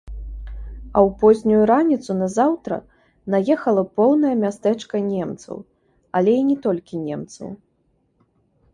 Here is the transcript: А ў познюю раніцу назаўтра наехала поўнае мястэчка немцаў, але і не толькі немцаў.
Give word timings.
А 0.51 0.97
ў 1.01 1.09
познюю 1.23 1.63
раніцу 1.71 2.11
назаўтра 2.21 2.79
наехала 3.35 3.83
поўнае 4.01 4.35
мястэчка 4.47 4.95
немцаў, 5.13 5.55
але 6.21 6.31
і 6.43 6.45
не 6.53 6.57
толькі 6.69 6.95
немцаў. 7.09 7.47